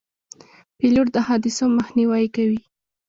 [0.77, 2.59] پیلوټ د حادثو مخنیوی کوي.